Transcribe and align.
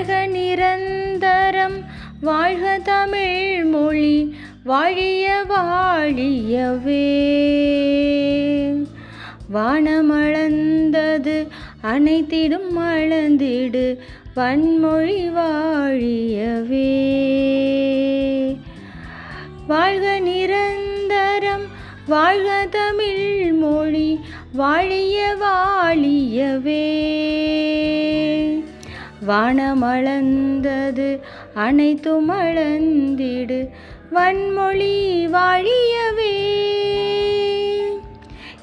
வாழ்க 0.00 0.26
நிரந்தரம் 0.26 1.84
வாழ்க 2.20 2.78
தமிழ் 2.84 3.64
மொழி 3.64 4.34
வாழிய 4.64 5.44
வாழியவே. 5.48 7.10
வானமளந்தது 9.54 11.46
அனைத்திடும் 11.82 12.70
மளந்திடு 12.78 13.98
வன்மொழி 14.36 15.28
வாழியவே. 15.28 16.96
வாழ்க 19.66 20.18
நிரந்தரம் 20.18 21.66
வாழ்க 22.06 22.66
தமிழ் 22.70 23.52
மொழி 23.52 24.20
வாழிய 24.52 25.36
வாழியவே. 25.40 26.88
வானமளந்தது 29.28 31.20
அனைத்தும் 31.54 32.30
அளந்திடு 32.30 33.68
வன்மொழி 34.12 34.96
வாழியவே. 35.34 36.34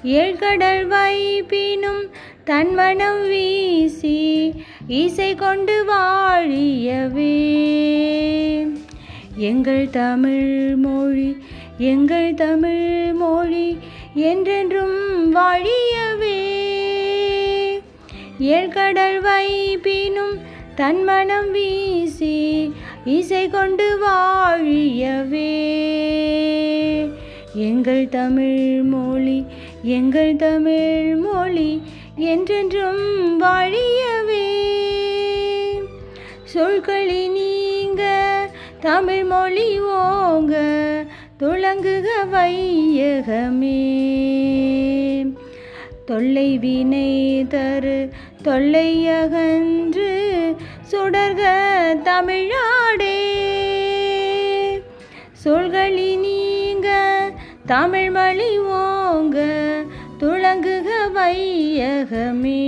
ஏழ்கடல் 0.03 0.83
வைப்பினும் 0.87 2.03
தன்மனம் 2.43 3.27
வீசி 3.27 4.53
இசை 4.87 5.35
கொண்டு 5.35 5.85
வாழியவே. 5.85 7.35
எங்கள் 9.35 9.89
தமிழ் 9.89 10.75
மொழி 10.75 11.37
எங்கள் 11.77 12.33
தமிழ் 12.33 13.13
மொழி 13.13 13.77
என்றென்றும் 14.13 15.35
வாழியவே. 15.35 16.35
ஏழ்கடல் 18.39 19.19
வைப்பினும் 19.21 20.35
தன் 20.77 21.03
மனம் 21.03 21.51
வீசி 21.51 22.73
இசை 23.05 23.49
கொண்டு 23.49 23.99
வாழியவே. 24.05 25.53
எங்கள் 27.53 28.09
தமிழ் 28.09 28.81
மொழி 28.81 29.45
எங்கள் 29.83 30.35
தமிழ் 30.35 31.15
மொழி 31.15 31.81
என்றென்றும் 32.15 33.41
வாழியவே. 33.41 34.49
சொற்களி 36.53 37.31
நீங்க 37.31 38.03
தமிழ் 38.79 39.23
மொழி 39.23 39.79
ஓங்க 39.81 40.55
துளங்குக 41.39 42.07
வையகமே. 42.33 43.85
தொல்லை 46.05 46.57
வினை 46.57 47.45
தரு 47.49 48.09
தொல்லை 48.43 49.07
அகன்று 49.07 50.36
சுடர்க 50.91 51.41
தமிழாடே. 52.03 53.19
சொல்களி 55.45 56.19
நீங்க 56.19 56.87
தமிழ் 57.65 58.09
மொழி 58.09 58.59
ஓங்க 58.59 59.37
துளங்குக 60.19 60.87
வையகமே. 61.15 62.65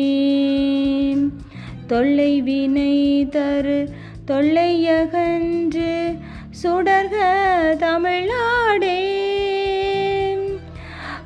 தொல்லை 1.87 2.41
வினை 2.41 3.27
தரு 3.29 3.89
தொல்லையகன்று 4.25 6.15
சுடர்க 6.63 7.15
தமிழாடே. 7.79 9.27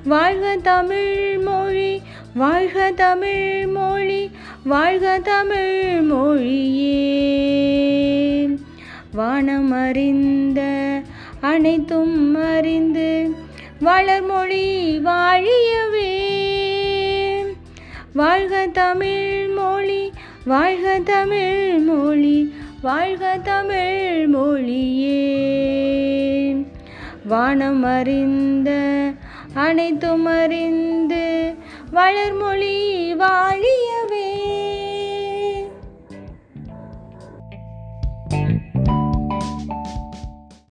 வாழ்க 0.05 0.57
தமிழ் 0.63 1.37
மொழி 1.37 2.01
வாழ்க 2.33 2.91
தமிழ் 2.91 3.67
மொழி 3.67 4.31
வாழ்க 4.65 5.19
தமிழ் 5.19 6.01
மொழியே. 6.01 6.99
வானம் 9.13 9.71
அறிந்த 9.71 10.61
அனைத்தும் 11.41 12.35
அறிந்து 12.35 13.35
வளர்மொழி 13.81 14.99
வாழியவே. 15.03 16.31
வாழ்க 18.13 18.67
தமிழ் 18.67 19.47
மொழி 19.47 20.11
வாழ்க 20.45 20.99
தமிழ் 20.99 21.79
மொழி 21.79 22.53
வாழ்க 22.81 23.39
தமிழ் 23.43 24.27
மொழியே. 24.27 25.21
வானம் 27.25 27.83
அறிந்த 27.83 28.71
அனைத்தும் 29.53 30.25
அறிந்து 30.25 31.53
வளர்மொழி 31.93 32.42